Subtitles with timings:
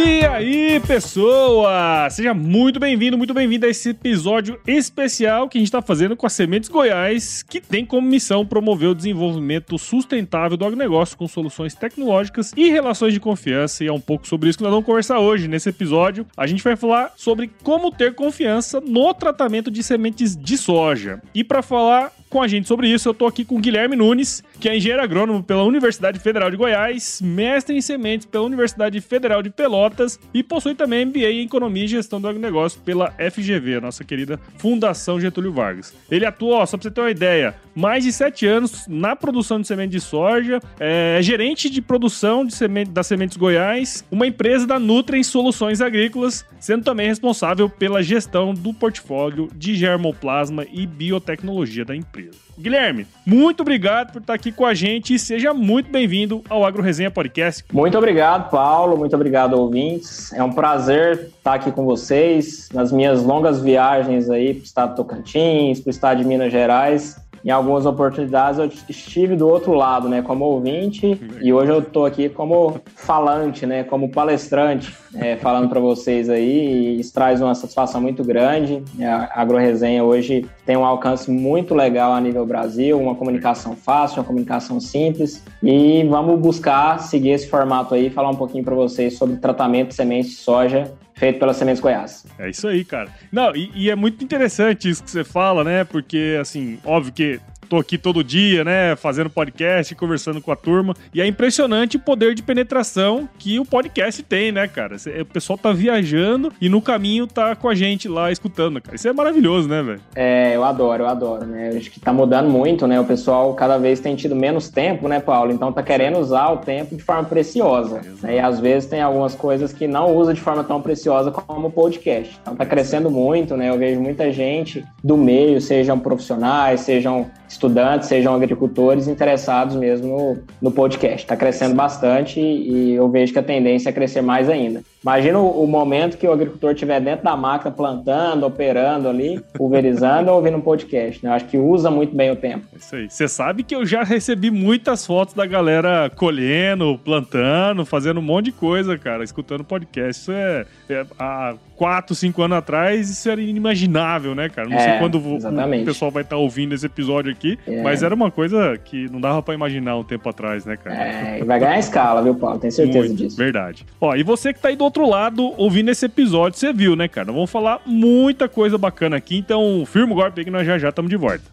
[0.00, 2.08] E aí, pessoa!
[2.08, 6.24] Seja muito bem-vindo, muito bem-vindo a esse episódio especial que a gente está fazendo com
[6.24, 11.74] a Sementes Goiás, que tem como missão promover o desenvolvimento sustentável do agronegócio com soluções
[11.74, 13.82] tecnológicas e relações de confiança.
[13.82, 15.48] E é um pouco sobre isso que nós vamos conversar hoje.
[15.48, 20.56] Nesse episódio, a gente vai falar sobre como ter confiança no tratamento de sementes de
[20.56, 21.20] soja.
[21.34, 24.44] E para falar com a gente sobre isso, eu tô aqui com o Guilherme Nunes,
[24.60, 29.42] que é engenheiro agrônomo pela Universidade Federal de Goiás, mestre em sementes pela Universidade Federal
[29.42, 33.80] de Pelotas e possui também MBA em Economia e Gestão do Agronegócio pela FGV, a
[33.80, 35.94] nossa querida Fundação Getúlio Vargas.
[36.10, 39.60] Ele atua, ó, só pra você ter uma ideia, mais de sete anos na produção
[39.60, 44.66] de semente de soja, é gerente de produção de semente, das Sementes Goiás, uma empresa
[44.66, 51.84] da Nutrem Soluções Agrícolas, sendo também responsável pela gestão do portfólio de germoplasma e biotecnologia
[51.84, 52.48] da empresa.
[52.58, 56.82] Guilherme, muito obrigado por estar aqui com a gente e seja muito bem-vindo ao Agro
[56.82, 57.64] Resenha Podcast.
[57.72, 58.96] Muito obrigado, Paulo.
[58.96, 60.32] Muito obrigado, ouvintes.
[60.32, 64.90] É um prazer estar aqui com vocês nas minhas longas viagens aí para o estado
[64.90, 69.72] de Tocantins, para o estado de Minas Gerais em algumas oportunidades eu estive do outro
[69.72, 75.36] lado, né, como ouvinte, e hoje eu estou aqui como falante, né, como palestrante, é,
[75.36, 78.82] falando para vocês aí, e isso traz uma satisfação muito grande.
[79.00, 84.26] A AgroResenha hoje tem um alcance muito legal a nível Brasil, uma comunicação fácil, uma
[84.26, 89.36] comunicação simples, e vamos buscar seguir esse formato aí, falar um pouquinho para vocês sobre
[89.36, 92.24] tratamento de sementes de soja feito pela Sementes Goiás.
[92.38, 93.10] É isso aí, cara.
[93.30, 95.84] Não, e, e, é muito interessante isso que você fala, né?
[95.84, 100.94] Porque, assim, óbvio que tô aqui todo dia, né, fazendo podcast, conversando com a turma,
[101.12, 104.96] e é impressionante o poder de penetração que o podcast tem, né, cara?
[105.20, 108.96] O pessoal tá viajando e no caminho tá com a gente lá escutando, cara.
[108.96, 110.00] Isso é maravilhoso, né, velho?
[110.14, 111.70] É, eu adoro, eu adoro, né?
[111.76, 112.98] Acho que tá mudando muito, né?
[112.98, 115.52] O pessoal cada vez tem tido menos tempo, né, Paulo?
[115.52, 118.00] Então tá querendo usar o tempo de forma preciosa.
[118.22, 118.36] Né?
[118.36, 121.70] E às vezes tem algumas coisas que não usa de forma tão preciosa como o
[121.70, 122.38] podcast.
[122.40, 123.68] Então tá crescendo muito, né?
[123.68, 130.38] Eu vejo muita gente do meio, sejam profissionais, sejam estudantes, sejam agricultores interessados mesmo no,
[130.62, 131.18] no podcast.
[131.18, 134.82] Está crescendo bastante e eu vejo que a tendência é crescer mais ainda.
[135.02, 140.30] Imagina o, o momento que o agricultor estiver dentro da máquina plantando, operando ali, pulverizando
[140.30, 141.24] ou ouvindo um podcast.
[141.24, 141.30] Né?
[141.30, 142.66] Eu acho que usa muito bem o tempo.
[142.76, 143.08] Isso aí.
[143.08, 148.46] Você sabe que eu já recebi muitas fotos da galera colhendo, plantando, fazendo um monte
[148.46, 150.20] de coisa, cara, escutando podcast.
[150.22, 154.68] Isso é, é a 4, 5 anos atrás, isso era inimaginável, né, cara?
[154.68, 155.82] Não é, sei quando exatamente.
[155.82, 157.80] o pessoal vai estar tá ouvindo esse episódio aqui, é.
[157.82, 160.96] mas era uma coisa que não dava para imaginar um tempo atrás, né, cara?
[160.96, 162.58] É, vai ganhar escala, viu, Paulo?
[162.58, 163.36] Tenho certeza muito, disso.
[163.36, 163.86] Verdade.
[164.00, 167.06] Ó, e você que tá aí do outro lado ouvindo esse episódio, você viu, né,
[167.06, 167.30] cara?
[167.30, 170.88] Vamos falar muita coisa bacana aqui, então firma o golpe aí que nós já já
[170.88, 171.44] estamos de volta.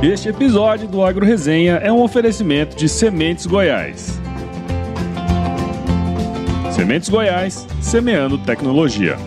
[0.00, 4.21] Este episódio do Agro Resenha é um oferecimento de Sementes Goiás.
[6.72, 9.18] Sementes Goiás, semeando tecnologia.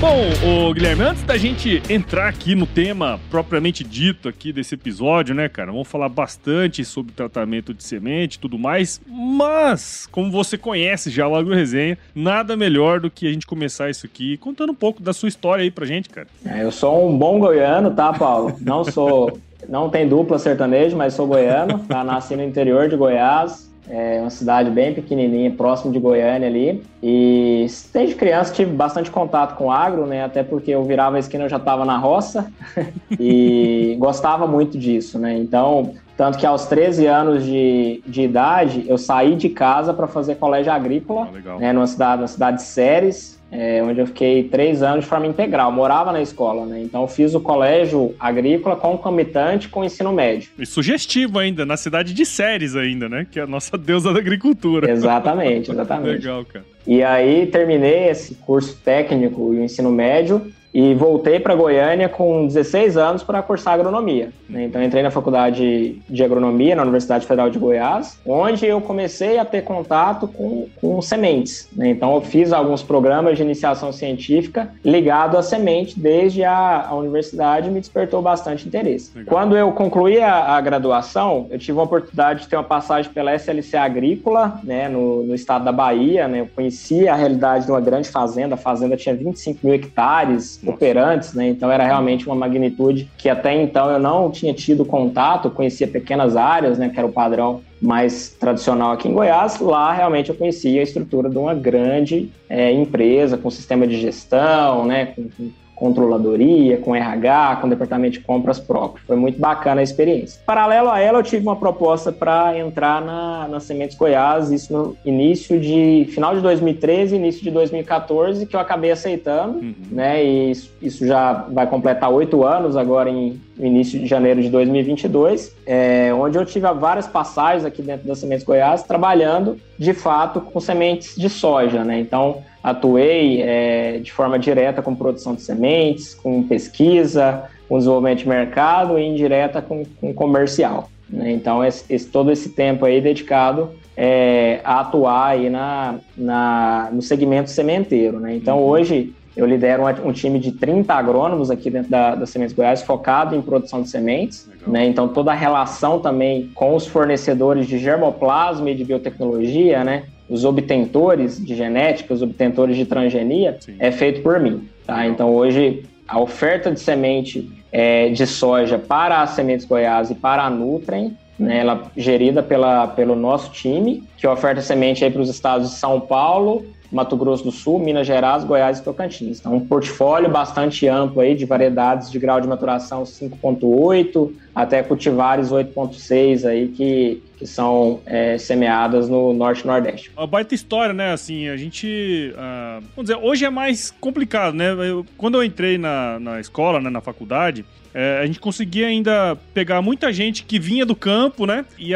[0.00, 5.36] Bom, o Guilherme, antes da gente entrar aqui no tema propriamente dito aqui desse episódio,
[5.36, 5.70] né, cara?
[5.70, 11.28] Vamos falar bastante sobre tratamento de semente e tudo mais, mas, como você conhece já
[11.28, 15.00] o Agro Resenha, nada melhor do que a gente começar isso aqui contando um pouco
[15.00, 16.26] da sua história aí pra gente, cara.
[16.44, 18.56] É, eu sou um bom goiano, tá, Paulo?
[18.60, 22.02] Não sou não tem dupla sertanejo, mas sou goiano, tá?
[22.04, 26.82] Nasci no interior de Goiás, é uma cidade bem pequenininha, próximo de Goiânia ali.
[27.02, 30.24] E desde criança tive bastante contato com agro, né?
[30.24, 32.50] Até porque eu virava a esquina, eu já estava na roça
[33.20, 35.36] e gostava muito disso, né?
[35.36, 40.36] Então, tanto que aos 13 anos de, de idade, eu saí de casa para fazer
[40.36, 41.72] colégio agrícola, ah, né?
[41.72, 45.70] Numa cidade, na cidade de Séries, é, onde eu fiquei três anos de forma integral,
[45.70, 46.82] morava na escola, né?
[46.82, 50.50] Então eu fiz o colégio agrícola concomitante com o ensino médio.
[50.58, 53.26] E sugestivo ainda, na cidade de Séries ainda, né?
[53.30, 54.90] Que é a nossa deusa da agricultura.
[54.90, 56.18] Exatamente, exatamente.
[56.24, 56.64] Legal, cara.
[56.86, 62.48] E aí terminei esse curso técnico e o ensino médio e voltei para Goiânia com
[62.48, 64.30] 16 anos para cursar agronomia.
[64.48, 64.64] Né?
[64.64, 69.44] Então entrei na faculdade de agronomia na Universidade Federal de Goiás, onde eu comecei a
[69.44, 71.68] ter contato com, com sementes.
[71.76, 71.90] Né?
[71.90, 77.70] Então eu fiz alguns programas de iniciação científica ligado à semente desde a, a universidade
[77.70, 79.12] me despertou bastante interesse.
[79.16, 79.32] Legal.
[79.32, 83.32] Quando eu concluí a, a, graduação, eu tive a oportunidade de ter uma passagem pela
[83.32, 86.26] SLC Agrícola, né, no, no estado da Bahia.
[86.26, 86.40] Né?
[86.40, 88.54] Eu conheci a realidade de uma grande fazenda.
[88.56, 91.48] A fazenda tinha 25 mil hectares operantes, né?
[91.48, 96.36] Então era realmente uma magnitude que até então eu não tinha tido contato, conhecia pequenas
[96.36, 96.88] áreas, né?
[96.88, 99.60] Que era o padrão mais tradicional aqui em Goiás.
[99.60, 104.86] Lá realmente eu conhecia a estrutura de uma grande é, empresa com sistema de gestão,
[104.86, 105.06] né?
[105.06, 105.50] Com, com
[105.84, 109.04] controladoria, com RH, com departamento de compras próprio.
[109.06, 110.40] Foi muito bacana a experiência.
[110.46, 114.96] Paralelo a ela, eu tive uma proposta para entrar na, na Sementes Goiás, isso no
[115.04, 119.74] início de final de 2013, início de 2014, que eu acabei aceitando, uhum.
[119.90, 120.24] né?
[120.24, 125.54] E isso, isso já vai completar oito anos agora em início de janeiro de 2022,
[125.66, 130.58] é, onde eu tive várias passagens aqui dentro da Sementes Goiás, trabalhando de fato com
[130.60, 132.00] sementes de soja, né?
[132.00, 138.28] Então, atuei é, de forma direta com produção de sementes, com pesquisa, com desenvolvimento de
[138.28, 140.88] mercado e indireta com, com comercial.
[141.10, 141.32] Né?
[141.32, 147.02] Então, esse, esse, todo esse tempo aí dedicado é, a atuar aí na, na, no
[147.02, 148.18] segmento sementeiro.
[148.18, 148.34] Né?
[148.34, 148.64] Então, uhum.
[148.64, 152.80] hoje, eu lidero um, um, time de 30 agrônomos aqui dentro da, da Sementes Goiás,
[152.80, 154.48] focado em produção de sementes.
[154.66, 154.86] Né?
[154.86, 160.04] Então, toda a relação também com os fornecedores de germoplasma e de biotecnologia, né?
[160.28, 163.76] Os obtentores de genética, os obtentores de transgenia, Sim.
[163.78, 164.68] é feito por mim.
[164.86, 165.06] Tá?
[165.06, 170.44] Então, hoje, a oferta de semente é, de soja para as Sementes Goiás e para
[170.44, 175.70] a Nutrem né, ela gerida pela, pelo nosso time, que oferta semente para os estados
[175.70, 179.40] de São Paulo, Mato Grosso do Sul, Minas Gerais, Goiás e Tocantins.
[179.40, 185.50] Então, um portfólio bastante amplo aí de variedades de grau de maturação 5.8 até cultivares
[185.50, 190.12] 8.6 aí que, que são é, semeadas no Norte e Nordeste.
[190.16, 191.12] Uma baita história, né?
[191.12, 192.32] Assim, a gente...
[192.34, 194.70] Uh, vamos dizer, hoje é mais complicado, né?
[194.70, 197.64] Eu, quando eu entrei na, na escola, né, na faculdade,
[197.94, 201.64] é, a gente conseguia ainda pegar muita gente que vinha do campo, né?
[201.78, 201.92] E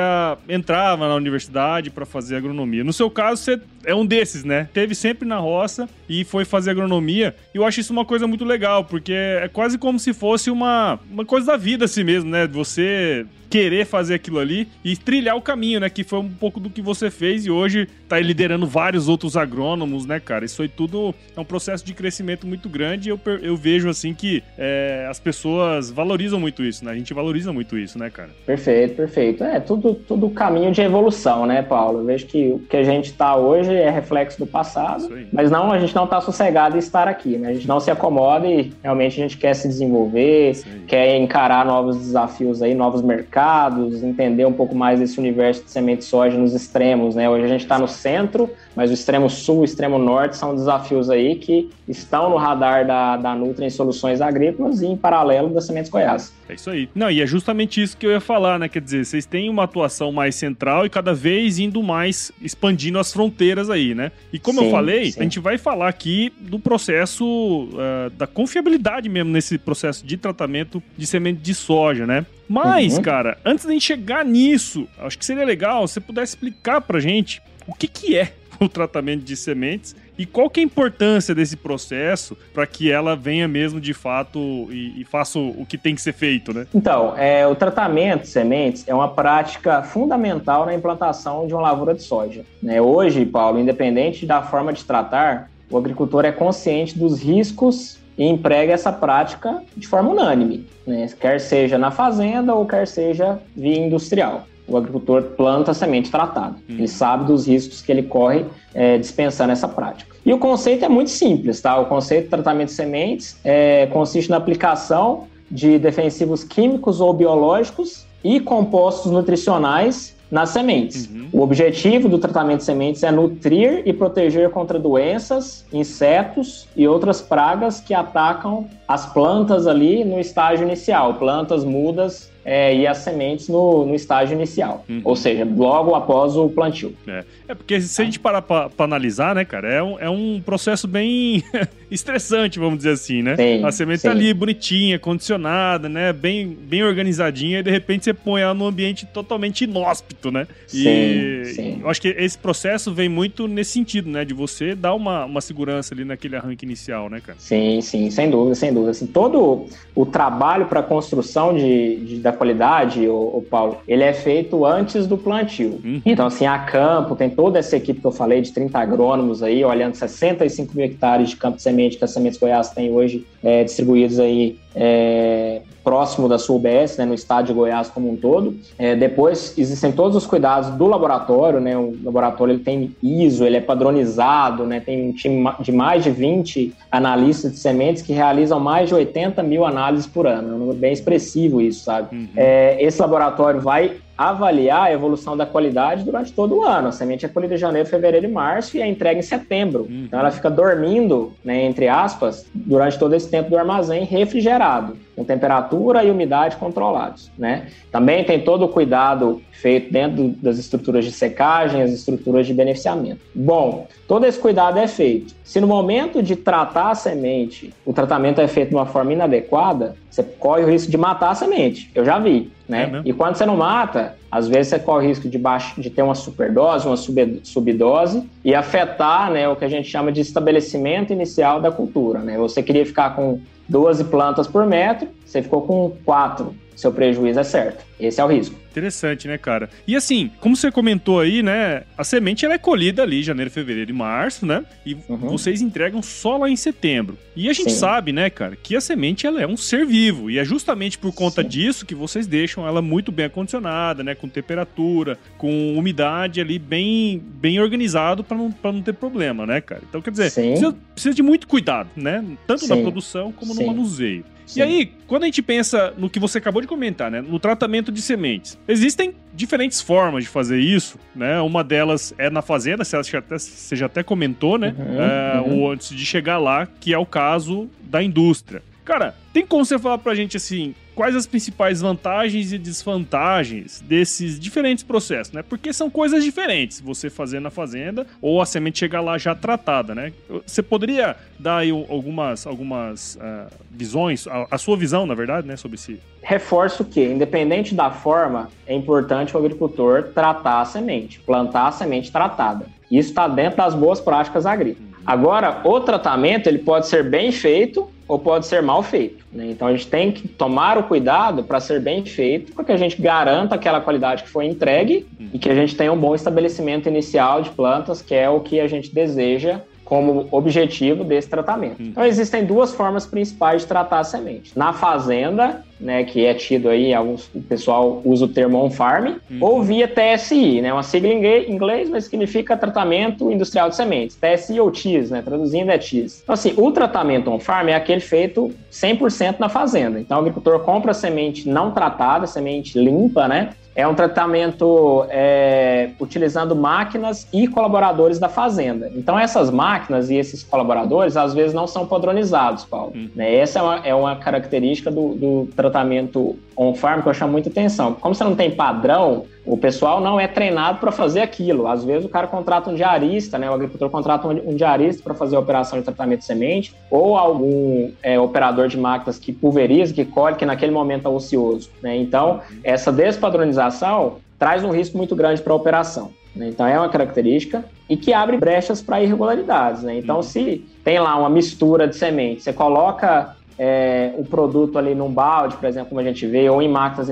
[0.49, 2.85] entrava na universidade para fazer agronomia.
[2.85, 4.69] No seu caso, você é um desses, né?
[4.73, 7.35] Teve sempre na roça e foi fazer agronomia.
[7.53, 11.01] E eu acho isso uma coisa muito legal, porque é quase como se fosse uma,
[11.11, 12.47] uma coisa da vida assim mesmo, né?
[12.53, 15.89] Você querer fazer aquilo ali e trilhar o caminho, né?
[15.89, 20.06] Que foi um pouco do que você fez e hoje tá liderando vários outros agrônomos,
[20.06, 20.45] né, cara?
[20.45, 24.15] Isso aí tudo é um processo de crescimento muito grande e eu, eu vejo, assim,
[24.15, 26.93] que é, as pessoas valorizam muito isso, né?
[26.93, 28.31] A gente valoriza muito isso, né, cara?
[28.45, 29.45] Perfeito, perfeito.
[29.45, 32.00] É, tudo, tudo caminho de evolução, né, Paulo?
[32.00, 35.73] Eu vejo que o que a gente tá hoje é reflexo do passado, mas não,
[35.73, 37.49] a gente não tá sossegado em estar aqui, né?
[37.49, 41.97] A gente não se acomoda e realmente a gente quer se desenvolver, quer encarar novos
[41.97, 46.37] desafios aí, novos mercados mercados, entender um pouco mais desse universo de semente de soja
[46.37, 47.31] nos extremos, né?
[47.31, 51.11] Hoje a gente está no centro, mas o extremo sul, o extremo norte são desafios
[51.11, 55.91] aí que estão no radar da, da Nutrien Soluções Agrícolas e em paralelo da Sementes
[55.91, 56.33] Goiás.
[56.49, 56.89] É isso aí.
[56.95, 58.69] Não, e é justamente isso que eu ia falar, né?
[58.69, 63.13] Quer dizer, vocês têm uma atuação mais central e cada vez indo mais expandindo as
[63.13, 64.13] fronteiras aí, né?
[64.33, 65.19] E como sim, eu falei, sim.
[65.19, 70.81] a gente vai falar aqui do processo uh, da confiabilidade mesmo nesse processo de tratamento
[70.97, 72.25] de semente de soja, né?
[72.49, 73.03] Mas, uhum.
[73.03, 77.01] cara, antes da gente chegar nisso, acho que seria legal se você pudesse explicar pra
[77.01, 81.35] gente o que, que é o tratamento de sementes e qual que é a importância
[81.35, 84.39] desse processo para que ela venha mesmo de fato
[84.71, 86.67] e, e, faça o que tem que ser feito, né?
[86.75, 91.95] Então, é, o tratamento de sementes é uma prática fundamental na implantação de uma lavoura
[91.95, 92.45] de soja.
[92.63, 92.81] Né?
[92.81, 98.73] Hoje, Paulo, independente da forma de tratar, o agricultor é consciente dos riscos e emprega
[98.73, 101.09] essa prática de forma unânime, né?
[101.21, 104.47] quer seja na fazenda ou quer seja via industrial.
[104.69, 106.56] O agricultor planta semente tratada.
[106.69, 106.75] Hum.
[106.75, 108.44] Ele sabe dos riscos que ele corre
[108.75, 110.15] é, dispensando essa prática.
[110.25, 111.79] E o conceito é muito simples, tá?
[111.81, 118.07] O conceito de tratamento de sementes é, consiste na aplicação de defensivos químicos ou biológicos
[118.23, 121.09] e compostos nutricionais nas sementes.
[121.09, 121.28] Uhum.
[121.33, 127.23] O objetivo do tratamento de sementes é nutrir e proteger contra doenças, insetos e outras
[127.23, 133.47] pragas que atacam as plantas ali no estágio inicial, plantas mudas é, e as sementes
[133.47, 135.02] no, no estágio inicial, uhum.
[135.05, 136.95] ou seja, logo após o plantio.
[137.07, 140.40] É, é porque se a gente parar para analisar, né, cara, é um, é um
[140.40, 141.45] processo bem
[141.90, 143.37] estressante, vamos dizer assim, né?
[143.37, 144.14] Sim, a semente tá sim.
[144.14, 148.67] tá ali bonitinha, condicionada, né, bem, bem organizadinha, e de repente você põe ela num
[148.67, 150.47] ambiente totalmente inóspito, né?
[150.73, 151.78] E sim, sim.
[151.83, 155.43] eu acho que esse processo vem muito nesse sentido, né, de você dar uma, uma
[155.43, 157.37] segurança ali naquele arranque inicial, né, cara?
[157.38, 158.93] Sim, sim, sem dúvida, sem dúvida.
[158.93, 164.02] Assim, todo o trabalho para a construção de, de, da qualidade, o, o, Paulo, ele
[164.02, 165.80] é feito antes do plantio.
[165.85, 166.00] Uhum.
[166.07, 169.64] Então, assim, a campo, tem toda essa equipe que eu falei de 30 agrônomos aí,
[169.64, 173.64] olhando 65 mil hectares de campo de semente que a Sementes Goiás tem hoje é,
[173.64, 178.56] distribuídos aí é, próximo da sua UBS, né, no estado de Goiás como um todo.
[178.78, 183.56] É, depois existem todos os cuidados do laboratório, né, o laboratório ele tem ISO, ele
[183.56, 188.61] é padronizado, né, tem um time de mais de 20 analistas de sementes que realizam
[188.61, 192.14] mais de 80 mil análises por ano, é um número bem expressivo isso, sabe?
[192.14, 192.28] Uhum.
[192.37, 196.89] É, esse laboratório vai avaliar a evolução da qualidade durante todo o ano.
[196.89, 199.83] A semente é colhida em janeiro, fevereiro e março e é entregue em setembro.
[199.83, 200.07] Uhum.
[200.07, 205.25] Então ela fica dormindo, né, entre aspas, durante todo esse tempo do armazém refrigerado, com
[205.25, 207.29] temperatura e umidade controlados.
[207.37, 207.67] Né?
[207.91, 213.21] Também tem todo o cuidado feito dentro das estruturas de secagem, as estruturas de beneficiamento.
[213.35, 215.35] Bom, todo esse cuidado é feito.
[215.43, 219.97] Se no momento de tratar a semente, o tratamento é feito de uma forma inadequada,
[220.09, 221.91] você corre o risco de matar a semente.
[221.93, 223.03] Eu já vi, né?
[223.05, 225.91] É e quando você não mata, às vezes você corre o risco de, baixo, de
[225.91, 231.13] ter uma superdose, uma subdose e afetar né, o que a gente chama de estabelecimento
[231.13, 232.21] inicial da cultura.
[232.21, 232.37] Né?
[232.39, 237.42] Você queria ficar com 12 plantas por metro, você ficou com 4 seu prejuízo é
[237.42, 237.85] certo.
[237.99, 238.54] Esse é o risco.
[238.70, 239.68] Interessante, né, cara?
[239.85, 241.82] E assim, como você comentou aí, né?
[241.97, 244.64] A semente ela é colhida ali janeiro, fevereiro e março, né?
[244.87, 245.16] E uhum.
[245.16, 247.18] vocês entregam só lá em setembro.
[247.35, 247.78] E a gente Sim.
[247.78, 250.30] sabe, né, cara, que a semente ela é um ser vivo.
[250.30, 251.49] E é justamente por conta Sim.
[251.49, 254.14] disso que vocês deixam ela muito bem acondicionada, né?
[254.14, 259.61] Com temperatura, com umidade ali bem, bem organizado para não, pra não ter problema, né,
[259.61, 259.82] cara?
[259.88, 262.25] Então, quer dizer, precisa, precisa, de muito cuidado, né?
[262.47, 262.68] Tanto Sim.
[262.68, 264.25] na produção como no manuseio.
[264.49, 264.61] Sim.
[264.61, 267.93] E aí, quando a gente pensa no que você acabou de comentar, né, no tratamento
[267.93, 271.38] de sementes, existem diferentes formas de fazer isso, né?
[271.40, 274.75] Uma delas é na fazenda, você já até, você já até comentou, né?
[274.76, 275.61] Uhum, é, uhum.
[275.61, 278.62] Ou antes de chegar lá, que é o caso da indústria.
[278.88, 284.40] Cara, tem como você falar pra gente assim, quais as principais vantagens e desvantagens desses
[284.40, 285.45] diferentes processos, né?
[285.47, 289.95] Porque são coisas diferentes, você fazer na fazenda ou a semente chegar lá já tratada,
[289.95, 290.11] né?
[290.47, 295.54] Você poderia dar aí algumas, algumas uh, visões, a, a, sua visão, na verdade, né,
[295.54, 296.00] sobre si?
[296.23, 302.11] Reforço que, independente da forma, é importante o agricultor tratar a semente, plantar a semente
[302.11, 302.64] tratada.
[302.90, 304.88] Isso está dentro das boas práticas agrícolas.
[305.04, 309.25] Agora, o tratamento ele pode ser bem feito ou pode ser mal feito.
[309.31, 309.50] Né?
[309.50, 312.77] Então a gente tem que tomar o cuidado para ser bem feito, para que a
[312.77, 315.29] gente garanta aquela qualidade que foi entregue uhum.
[315.35, 318.59] e que a gente tenha um bom estabelecimento inicial de plantas, que é o que
[318.59, 321.80] a gente deseja como objetivo desse tratamento.
[321.80, 321.87] Uhum.
[321.87, 324.52] Então existem duas formas principais de tratar a semente.
[324.54, 329.38] Na fazenda, né, que é tido aí, alguns, o pessoal usa o termo on-farm, uhum.
[329.40, 334.14] ou via TSI, né, uma sigla em inglês, mas significa tratamento industrial de sementes.
[334.16, 336.21] TSI ou TIS, né, traduzindo é TIS.
[336.23, 339.99] Então assim, o tratamento on-farm é aquele feito 100% na fazenda.
[339.99, 346.56] Então o agricultor compra semente não tratada, semente limpa, né, é um tratamento é, utilizando
[346.56, 348.90] máquinas e colaboradores da fazenda.
[348.97, 352.92] Então, essas máquinas e esses colaboradores, às vezes, não são padronizados, Paulo.
[352.97, 353.08] Hum.
[353.14, 353.37] Né?
[353.37, 357.95] Essa é uma, é uma característica do, do tratamento on-farm que eu chamo muita atenção.
[357.95, 361.69] Como você não tem padrão, o pessoal não é treinado para fazer aquilo.
[361.69, 363.49] Às vezes o cara contrata um diarista, né?
[363.49, 367.93] O agricultor contrata um diarista para fazer a operação de tratamento de semente, ou algum
[368.03, 371.71] é, operador de máquinas que pulveriza, que colhe, que naquele momento é ocioso.
[371.81, 371.97] Né?
[371.97, 376.11] Então, essa despadronização traz um risco muito grande para a operação.
[376.35, 376.49] Né?
[376.49, 379.83] Então, é uma característica e que abre brechas para irregularidades.
[379.83, 379.99] Né?
[379.99, 380.23] Então, uhum.
[380.23, 385.57] se tem lá uma mistura de semente, você coloca é, o produto ali num balde,
[385.57, 387.09] por exemplo, como a gente vê, ou em máquinas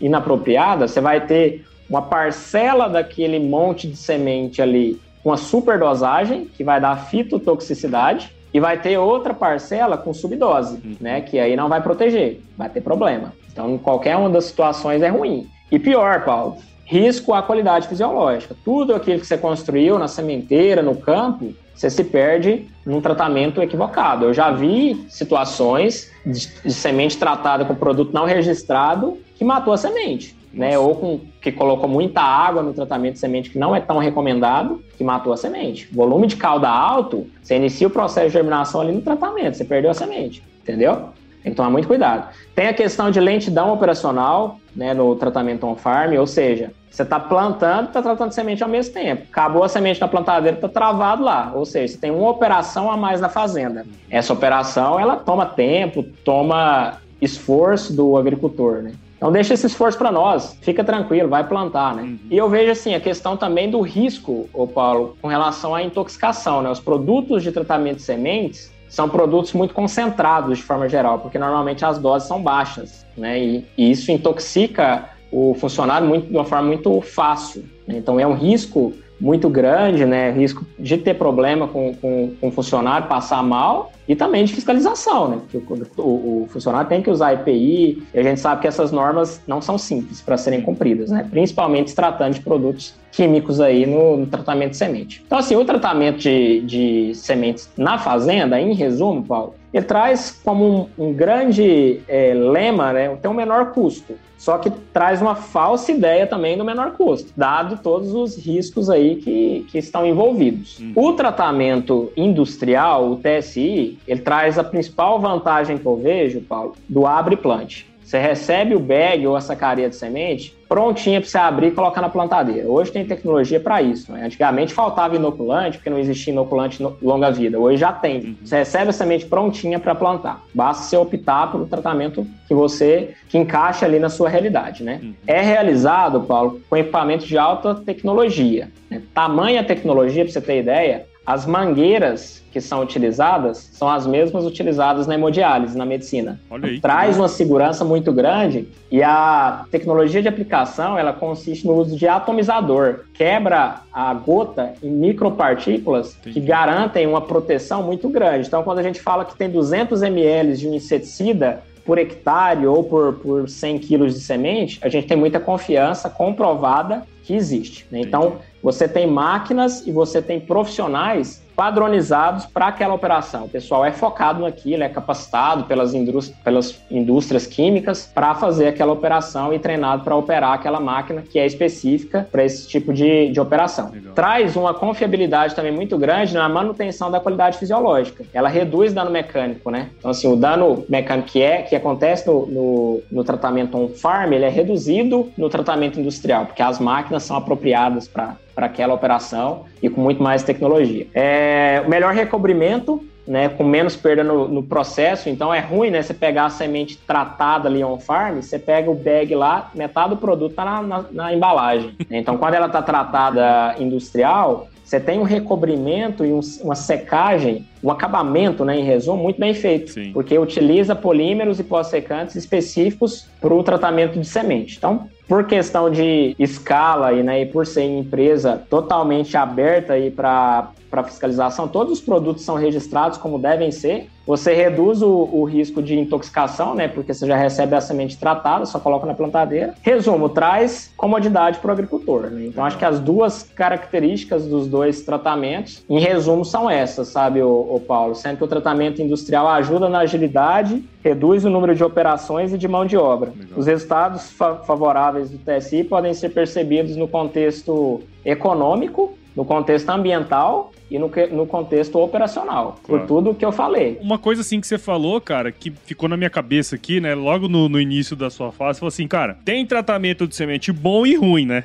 [0.00, 6.64] inapropriadas, você vai ter uma parcela daquele monte de semente ali com a superdosagem, que
[6.64, 10.96] vai dar fitotoxicidade, e vai ter outra parcela com subdose, uhum.
[11.00, 11.20] né?
[11.20, 13.32] Que aí não vai proteger, vai ter problema.
[13.52, 15.46] Então, em qualquer uma das situações é ruim.
[15.70, 18.56] E pior, Paulo, risco à qualidade fisiológica.
[18.64, 24.26] Tudo aquilo que você construiu na sementeira, no campo, você se perde num tratamento equivocado.
[24.26, 29.78] Eu já vi situações de, de semente tratada com produto não registrado que matou a
[29.78, 30.78] semente né?
[30.78, 34.82] Ou com, que colocou muita água no tratamento de semente que não é tão recomendado,
[34.98, 35.88] que matou a semente.
[35.92, 39.90] Volume de calda alto, você inicia o processo de germinação ali no tratamento, você perdeu
[39.90, 41.10] a semente, entendeu?
[41.42, 42.28] Tem que tomar muito cuidado.
[42.54, 47.84] Tem a questão de lentidão operacional, né, no tratamento on-farm, ou seja, você está plantando
[47.84, 49.22] e está tratando semente ao mesmo tempo.
[49.30, 51.52] Acabou a semente na plantadeira, está travado lá.
[51.54, 53.86] Ou seja, você tem uma operação a mais na fazenda.
[54.10, 58.92] Essa operação, ela toma tempo, toma esforço do agricultor, né?
[59.16, 62.02] Então deixa esse esforço para nós, fica tranquilo, vai plantar, né?
[62.02, 62.18] Uhum.
[62.30, 66.62] E eu vejo assim a questão também do risco, ô Paulo, com relação à intoxicação,
[66.62, 66.70] né?
[66.70, 71.84] Os produtos de tratamento de sementes são produtos muito concentrados de forma geral, porque normalmente
[71.84, 73.38] as doses são baixas, né?
[73.38, 77.64] E, e isso intoxica o funcionário muito, de uma forma muito fácil.
[77.86, 77.96] Né?
[77.98, 80.30] Então é um risco muito grande, né?
[80.30, 85.28] Risco de ter problema com, com, com o funcionário, passar mal e também de fiscalização,
[85.28, 85.38] né?
[85.40, 88.90] Porque o, o, o funcionário tem que usar EPI e a gente sabe que essas
[88.90, 91.26] normas não são simples para serem cumpridas, né?
[91.30, 95.22] Principalmente se tratando de produtos químicos aí no, no, tratamento de semente.
[95.26, 100.90] Então, assim, o tratamento de, de sementes na fazenda, em resumo, Paulo, ele traz como
[100.98, 104.14] um, um grande é, lema, né, ter um menor custo.
[104.36, 109.16] Só que traz uma falsa ideia também do menor custo, dado todos os riscos aí
[109.16, 110.80] que, que estão envolvidos.
[110.80, 110.92] Hum.
[110.96, 117.06] O tratamento industrial, o TSI, ele traz a principal vantagem que eu vejo, Paulo, do
[117.06, 117.86] abre plante.
[118.02, 122.00] Você recebe o bag ou a sacaria de semente prontinha para você abrir e colocar
[122.00, 122.68] na plantadeira.
[122.68, 124.12] Hoje tem tecnologia para isso.
[124.12, 124.24] Né?
[124.24, 127.58] Antigamente faltava inoculante, porque não existia inoculante longa vida.
[127.58, 128.20] Hoje já tem.
[128.20, 128.36] Uhum.
[128.44, 130.44] Você recebe a semente prontinha para plantar.
[130.54, 134.84] Basta você optar pelo tratamento que você que encaixa ali na sua realidade.
[134.84, 135.00] Né?
[135.02, 135.14] Uhum.
[135.26, 138.70] É realizado, Paulo, com equipamentos de alta tecnologia.
[138.88, 139.02] Né?
[139.12, 145.06] Tamanha tecnologia, para você ter ideia, as mangueiras que são utilizadas são as mesmas utilizadas
[145.06, 146.40] na hemodiálise, na medicina.
[146.50, 151.96] Aí, Traz uma segurança muito grande e a tecnologia de aplicação ela consiste no uso
[151.96, 153.04] de atomizador.
[153.14, 156.40] Quebra a gota em micropartículas Entendi.
[156.40, 158.48] que garantem uma proteção muito grande.
[158.48, 162.84] Então, quando a gente fala que tem 200 ml de um inseticida, por hectare ou
[162.84, 167.86] por, por 100 quilos de semente, a gente tem muita confiança comprovada que existe.
[167.90, 168.00] Né?
[168.00, 173.44] Então, você tem máquinas e você tem profissionais padronizados para aquela operação.
[173.44, 178.94] O pessoal é focado naquilo, é capacitado pelas, indústrias, pelas indústrias químicas para fazer aquela
[178.94, 183.38] operação e treinado para operar aquela máquina que é específica para esse tipo de, de
[183.38, 183.90] operação.
[183.90, 184.14] Legal.
[184.14, 188.24] Traz uma confiabilidade também muito grande na manutenção da qualidade fisiológica.
[188.32, 189.90] Ela reduz dano mecânico, né?
[189.98, 194.46] Então, assim, o dano mecânico que, é, que acontece no, no, no tratamento on-farm, ele
[194.46, 199.88] é reduzido no tratamento industrial, porque as máquinas são apropriadas para para aquela operação e
[199.88, 201.06] com muito mais tecnologia.
[201.14, 206.02] É, o melhor recobrimento, né, com menos perda no, no, processo, então é ruim, né,
[206.02, 210.16] você pegar a semente tratada ali on farm, você pega o bag lá, metade do
[210.18, 211.94] produto está na, na, na, embalagem.
[212.10, 217.90] Então, quando ela está tratada industrial, você tem um recobrimento e um, uma secagem, um
[217.90, 220.12] acabamento, né, em resumo, muito bem feito, Sim.
[220.12, 224.76] porque utiliza polímeros e pós-secantes específicos para o tratamento de semente.
[224.76, 231.04] Então, por questão de escala e, né, e por ser empresa totalmente aberta para para
[231.04, 234.08] fiscalização, todos os produtos são registrados como devem ser.
[234.26, 236.86] Você reduz o, o, risco de intoxicação, né?
[236.86, 239.74] Porque você já recebe a semente tratada, só coloca na plantadeira.
[239.82, 242.30] Resumo, traz comodidade para o agricultor.
[242.30, 242.46] Né?
[242.46, 247.80] Então, acho que as duas características dos dois tratamentos, em resumo, são essas, sabe, o,
[247.86, 248.14] Paulo?
[248.14, 252.68] Sendo que o tratamento industrial ajuda na agilidade, reduz o número de operações e de
[252.68, 253.32] mão de obra.
[253.36, 253.58] Legal.
[253.58, 260.70] Os resultados fa favoráveis do TSI podem ser percebidos no contexto econômico no contexto ambiental
[260.90, 263.06] e no, no contexto operacional, claro.
[263.06, 263.98] por tudo que eu falei.
[264.02, 267.48] Uma coisa assim que você falou, cara, que ficou na minha cabeça aqui, né, logo
[267.48, 271.06] no, no início da sua fase, você falou assim, cara, tem tratamento de semente bom
[271.06, 271.64] e ruim, né?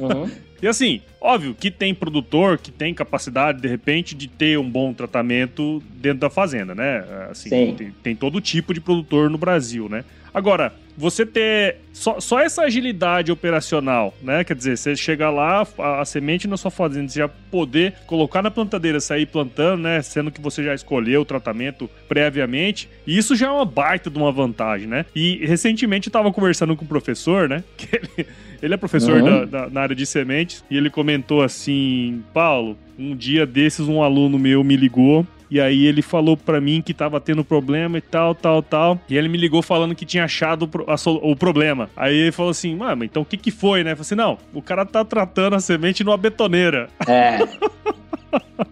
[0.00, 0.28] Uhum.
[0.60, 4.92] e assim, óbvio que tem produtor que tem capacidade, de repente, de ter um bom
[4.92, 7.04] tratamento dentro da fazenda, né?
[7.30, 10.04] Assim, tem, tem todo tipo de produtor no Brasil, né?
[10.34, 14.44] Agora, você ter só, só essa agilidade operacional, né?
[14.44, 18.42] Quer dizer, você chegar lá, a, a, semente na sua fazenda, você já poder colocar
[18.42, 20.02] na plantadeira, sair plantando, né?
[20.02, 22.88] Sendo que você já escolheu o tratamento previamente.
[23.06, 25.06] E isso já é uma baita de uma vantagem, né?
[25.14, 27.62] E recentemente eu tava conversando com o um professor, né?
[27.76, 28.26] Que ele,
[28.62, 29.24] ele é professor uhum.
[29.24, 34.02] da, da, na área de sementes, e ele comentou assim: Paulo, um dia desses um
[34.02, 38.00] aluno meu me ligou e aí ele falou para mim que tava tendo problema e
[38.00, 38.98] tal, tal, tal.
[39.06, 40.66] E ele me ligou falando que tinha achado
[41.04, 41.90] o problema.
[41.94, 43.92] Aí ele falou assim, mano, então o que que foi, né?
[43.92, 46.88] Eu falei assim, não, o cara tá tratando a semente numa betoneira.
[47.06, 47.38] É.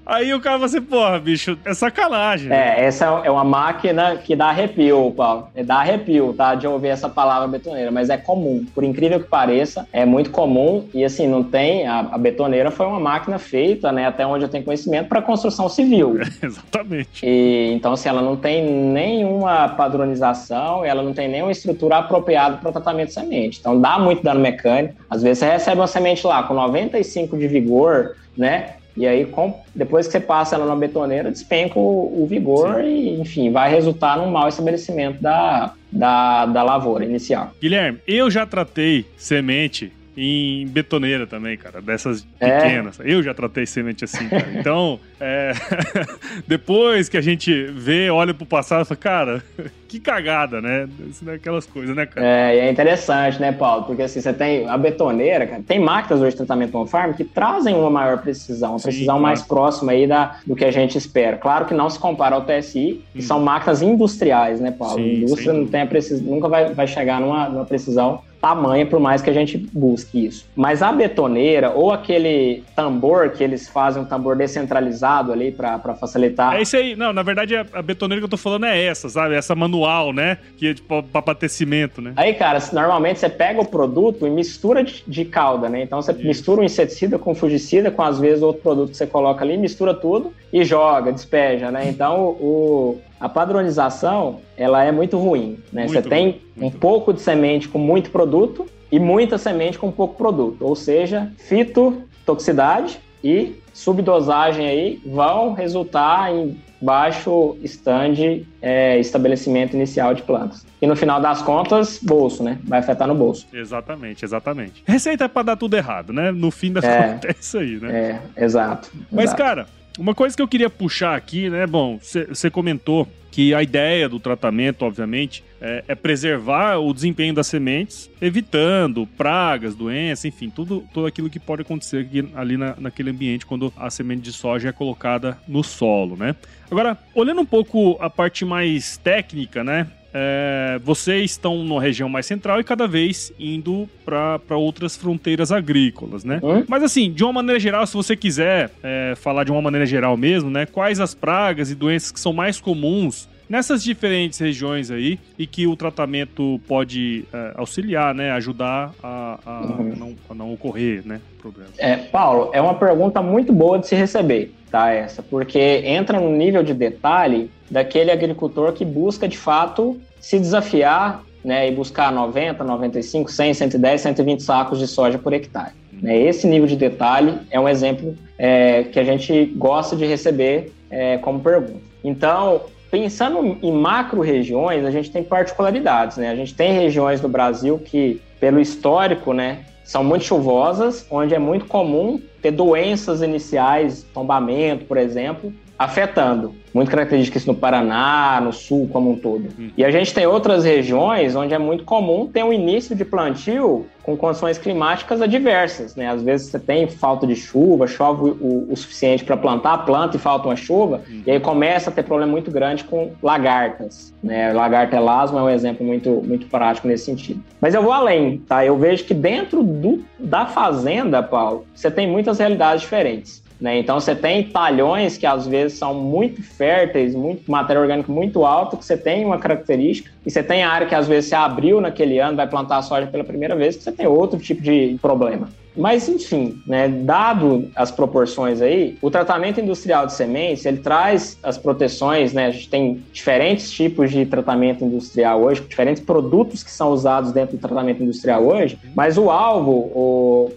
[0.05, 2.53] Aí o cara vai assim, porra, bicho, é sacanagem.
[2.53, 5.49] É, essa é uma máquina que dá arrepio, Paulo.
[5.55, 6.55] É dá arrepio, tá?
[6.55, 8.67] De ouvir essa palavra betoneira, mas é comum.
[8.75, 10.89] Por incrível que pareça, é muito comum.
[10.93, 11.87] E assim, não tem.
[11.87, 14.07] A, a betoneira foi uma máquina feita, né?
[14.07, 16.19] Até onde eu tenho conhecimento, para construção civil.
[16.21, 17.25] É, exatamente.
[17.25, 22.69] E, então, assim, ela não tem nenhuma padronização, ela não tem nenhuma estrutura apropriada para
[22.69, 23.61] o tratamento de semente.
[23.61, 24.95] Então, dá muito dano mecânico.
[25.09, 28.75] Às vezes, você recebe uma semente lá com 95 de vigor, né?
[29.01, 32.87] E aí, com, depois que você passa ela na betoneira, despenca o, o vigor Sim.
[32.87, 37.51] e, enfim, vai resultar num mau estabelecimento da, da, da lavoura inicial.
[37.59, 39.91] Guilherme, eu já tratei semente
[40.23, 42.61] em betoneira também, cara, dessas é.
[42.61, 43.01] pequenas.
[43.01, 43.05] É.
[43.11, 44.51] Eu já tratei semente assim, cara.
[44.61, 45.53] Então, é...
[46.47, 49.45] depois que a gente vê, olha pro passado e fala, cara,
[49.89, 50.87] que cagada, né?
[51.09, 52.27] Isso é aquelas coisas, né, cara?
[52.27, 53.85] É, e é interessante, né, Paulo?
[53.85, 57.75] Porque assim, você tem a betoneira, cara, tem máquinas hoje de tratamento on-farm que trazem
[57.75, 59.23] uma maior precisão, uma Sim, precisão claro.
[59.23, 61.39] mais próxima aí da, do que a gente espera.
[61.39, 63.23] Claro que não se compara ao TSI, que hum.
[63.23, 64.97] são máquinas industriais, né, Paulo?
[64.97, 65.89] Sim, a indústria não tem a
[66.23, 70.47] nunca vai, vai chegar numa, numa precisão tamanha, por mais que a gente busque isso.
[70.57, 76.57] Mas a betoneira ou aquele tambor que eles fazem um tambor descentralizado ali para facilitar.
[76.57, 76.97] É isso aí.
[76.97, 79.35] Não, na verdade a betoneira que eu tô falando é essa, sabe?
[79.35, 80.39] Essa manual, né?
[80.57, 82.13] Que é tipo para abastecimento, né?
[82.17, 85.83] Aí, cara, normalmente você pega o produto e mistura de, de calda, né?
[85.83, 86.27] Então você isso.
[86.27, 89.95] mistura um inseticida com fungicida, com às vezes outro produto que você coloca ali, mistura
[89.95, 91.89] tudo e joga, despeja, né?
[91.89, 95.59] Então o, a padronização ela é muito ruim.
[95.73, 95.85] Né?
[95.85, 100.17] Muito Você tem um pouco de semente com muito produto e muita semente com pouco
[100.17, 110.15] produto, ou seja, fitotoxicidade e subdosagem aí vão resultar em baixo stand é, estabelecimento inicial
[110.15, 110.67] de plantas.
[110.81, 112.59] E no final das contas, bolso, né?
[112.65, 113.47] Vai afetar no bolso.
[113.53, 114.83] Exatamente, exatamente.
[114.87, 116.33] Receita é para dar tudo errado, né?
[116.33, 118.21] No fim das é, contas é isso aí, né?
[118.37, 118.91] É, exato.
[119.13, 119.43] Mas, exato.
[119.43, 119.67] cara,
[120.01, 121.67] uma coisa que eu queria puxar aqui, né?
[121.67, 127.47] Bom, você comentou que a ideia do tratamento, obviamente, é, é, preservar o desempenho das
[127.47, 133.11] sementes, evitando pragas, doenças, enfim, tudo, tudo aquilo que pode acontecer aqui, ali na, naquele
[133.11, 136.35] ambiente quando a semente de soja é colocada no solo, né?
[136.71, 139.87] Agora, olhando um pouco a parte mais técnica, né?
[140.13, 146.25] É, vocês estão numa região mais central e cada vez indo para outras fronteiras agrícolas,
[146.25, 146.41] né?
[146.43, 146.65] Hum?
[146.69, 150.17] Mas assim, de uma maneira geral, se você quiser é, falar de uma maneira geral
[150.17, 150.67] mesmo, né?
[150.67, 155.67] Quais as pragas e doenças que são mais comuns nessas diferentes regiões aí e que
[155.67, 159.95] o tratamento pode é, auxiliar, né, ajudar a, a, uhum.
[159.97, 161.73] não, a não, ocorrer, né, problemas.
[161.77, 166.31] É, Paulo, é uma pergunta muito boa de se receber, tá, essa, porque entra no
[166.31, 172.63] nível de detalhe daquele agricultor que busca, de fato, se desafiar, né, e buscar 90,
[172.63, 175.73] 95, 100, 110, 120 sacos de soja por hectare.
[175.93, 175.99] Uhum.
[176.03, 180.73] Né, esse nível de detalhe é um exemplo é, que a gente gosta de receber
[180.89, 181.91] é, como pergunta.
[182.05, 186.31] Então, pensando em macro regiões, a gente tem particularidades, né?
[186.31, 191.39] A gente tem regiões no Brasil que, pelo histórico, né, são muito chuvosas, onde é
[191.39, 196.55] muito comum ter doenças iniciais, tombamento, por exemplo, afetando.
[196.75, 199.49] Muito característica isso no Paraná, no sul como um todo.
[199.59, 199.71] Hum.
[199.79, 203.87] E a gente tem outras regiões onde é muito comum ter um início de plantio
[204.03, 205.97] com condições climáticas adversas.
[205.97, 206.07] Né?
[206.07, 210.19] Às vezes você tem falta de chuva, chove o, o suficiente para plantar a planta
[210.19, 211.23] e falta uma chuva, hum.
[211.27, 214.15] e aí começa a ter problema muito grande com lagartas.
[214.23, 214.53] Né?
[214.53, 217.43] Lagarta elasma é um exemplo muito, muito prático nesse sentido.
[217.59, 218.65] Mas eu vou além, tá?
[218.65, 223.40] Eu vejo que dentro do, da fazenda, Paulo, você tem muitas realidades diferentes.
[223.61, 223.79] Né?
[223.79, 228.77] Então você tem talhões que às vezes são muito férteis, muito matéria orgânica muito alta,
[228.77, 231.81] que você tem uma característica, e você tem a área que às vezes você abriu
[231.81, 234.97] naquele ano, vai plantar a soja pela primeira vez, que você tem outro tipo de
[235.03, 235.49] problema.
[235.77, 241.57] Mas enfim, né, dado as proporções aí, o tratamento industrial de sementes ele traz as
[241.57, 242.47] proteções, né?
[242.47, 247.57] A gente tem diferentes tipos de tratamento industrial hoje, diferentes produtos que são usados dentro
[247.57, 250.51] do tratamento industrial hoje, mas o alvo, o,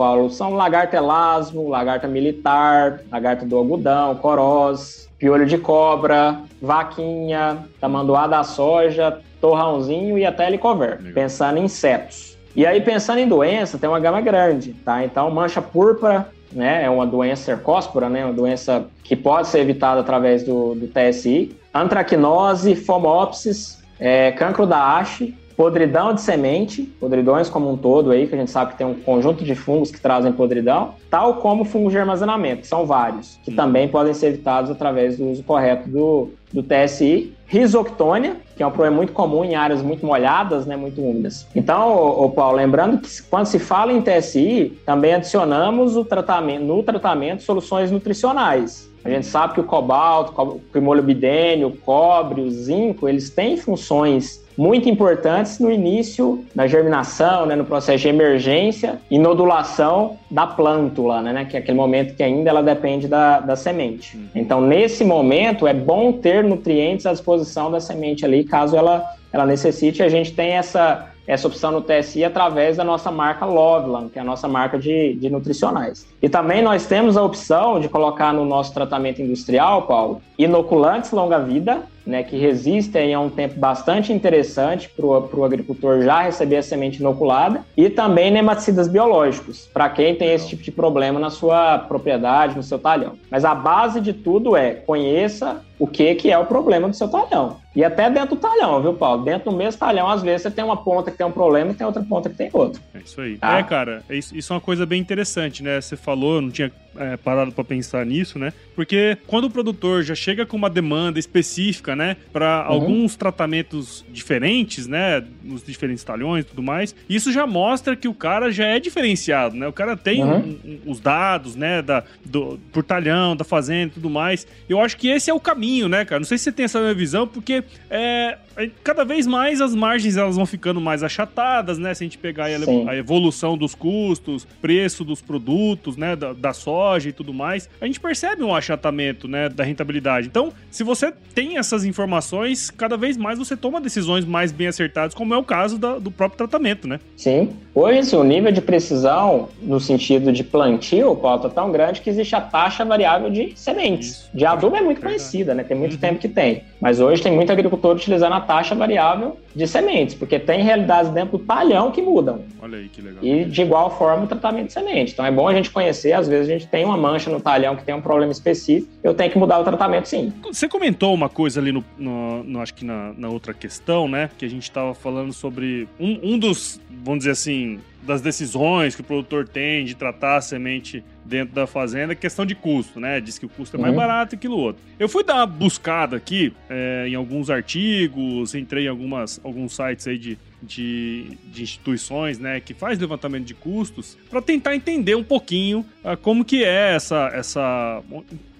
[0.00, 8.26] Paulo, são lagarta elasmo, lagarta militar, lagarta do algodão, coroz, piolho de cobra, vaquinha, tamanduá
[8.26, 11.12] da soja, torrãozinho e até helicover, Legal.
[11.12, 12.38] pensando em insetos.
[12.56, 15.04] E aí, pensando em doença, tem uma gama grande, tá?
[15.04, 20.00] Então, mancha púrpura, né, é uma doença cercóspora, né, uma doença que pode ser evitada
[20.00, 21.54] através do, do TSI.
[21.74, 28.34] Antracnose, fomopsis, é, cancro da haste, podridão de semente, podridões como um todo aí, que
[28.34, 31.92] a gente sabe que tem um conjunto de fungos que trazem podridão, tal como fungos
[31.92, 33.56] de armazenamento, que são vários, que hum.
[33.56, 37.34] também podem ser evitados através do uso correto do, do TSI.
[37.46, 41.46] Risoctônia, que é um problema muito comum em áreas muito molhadas, né, muito úmidas.
[41.54, 46.82] Então, ô, Paulo, lembrando que quando se fala em TSI, também adicionamos o tratamento, no
[46.82, 48.88] tratamento soluções nutricionais.
[49.04, 54.40] A gente sabe que o cobalto, o molibdênio, o cobre, o zinco, eles têm funções
[54.60, 61.22] muito importantes no início da germinação, né, no processo de emergência e nodulação da plântula,
[61.22, 64.18] né, né, que é aquele momento que ainda ela depende da, da semente.
[64.18, 64.28] Uhum.
[64.34, 69.46] Então, nesse momento, é bom ter nutrientes à disposição da semente ali, caso ela, ela
[69.46, 70.02] necessite.
[70.02, 74.20] A gente tem essa, essa opção no TSI através da nossa marca Loveland, que é
[74.20, 76.06] a nossa marca de, de nutricionais.
[76.20, 81.80] E também nós temos a opção de colocar no nosso tratamento industrial, Paulo, inoculantes longa-vida
[82.06, 87.00] né, que resistem a um tempo bastante interessante para o agricultor já receber a semente
[87.00, 92.56] inoculada, e também nematicidas biológicos, para quem tem esse tipo de problema na sua propriedade,
[92.56, 93.14] no seu talhão.
[93.30, 97.08] Mas a base de tudo é conheça o que, que é o problema do seu
[97.08, 97.56] talhão.
[97.74, 99.24] E até dentro do talhão, viu, Paulo?
[99.24, 101.74] Dentro do mesmo talhão, às vezes, você tem uma ponta que tem um problema e
[101.74, 102.82] tem outra ponta que tem outro.
[102.92, 103.38] É isso aí.
[103.38, 103.58] Tá?
[103.58, 105.80] É, cara, isso, é uma coisa bem interessante, né?
[105.80, 108.52] Você falou, não tinha é, parado para pensar nisso, né?
[108.74, 112.74] Porque quando o produtor já chega com uma demanda específica, né, para uhum.
[112.74, 118.14] alguns tratamentos diferentes, né, nos diferentes talhões e tudo mais, isso já mostra que o
[118.14, 119.68] cara já é diferenciado, né?
[119.68, 120.38] O cara tem uhum.
[120.38, 124.46] um, um, os dados, né, da, do, por talhão, da fazenda e tudo mais.
[124.68, 126.20] Eu acho que esse é o caminho, né, cara?
[126.20, 128.36] Não sei se você tem essa mesma visão, porque é,
[128.82, 131.94] cada vez mais as margens elas vão ficando mais achatadas, né?
[131.94, 136.52] Se a gente pegar a, a evolução dos custos, preço dos produtos, né, da, da
[136.52, 140.26] soja e tudo mais, a gente percebe um achatamento, né, da rentabilidade.
[140.26, 145.14] Então, se você tem essas informações, cada vez mais você toma decisões mais bem acertadas,
[145.14, 146.98] como é o caso da, do próprio tratamento, né?
[147.16, 147.50] Sim.
[147.74, 152.34] Hoje, o nível de precisão, no sentido de plantio, Paulo, tá tão grande que existe
[152.34, 154.08] a taxa variável de sementes.
[154.10, 154.30] Isso.
[154.34, 155.59] De adubo é muito conhecida, né?
[155.64, 155.98] Tem muito uhum.
[155.98, 156.64] tempo que tem.
[156.80, 161.38] Mas hoje tem muito agricultor utilizando a taxa variável de sementes, porque tem realidades dentro
[161.38, 162.44] do talhão que mudam.
[162.62, 163.22] Olha aí que legal.
[163.22, 165.12] E de igual forma o tratamento de semente.
[165.12, 167.76] Então é bom a gente conhecer, às vezes a gente tem uma mancha no talhão
[167.76, 170.32] que tem um problema específico, eu tenho que mudar o tratamento sim.
[170.44, 174.30] Você comentou uma coisa ali no, no, no acho que na, na, outra questão, né?
[174.38, 179.00] Que a gente estava falando sobre um, um dos, vamos dizer assim, das decisões que
[179.00, 183.20] o produtor tem de tratar a semente dentro da fazenda, questão de custo, né?
[183.20, 183.98] Diz que o custo é mais uhum.
[183.98, 184.82] barato que aquilo outro.
[184.98, 190.08] Eu fui dar uma buscada aqui é, em alguns artigos, entrei em algumas, alguns sites
[190.08, 195.24] aí de, de, de instituições, né, que faz levantamento de custos, para tentar entender um
[195.24, 198.02] pouquinho uh, como que é essa, essa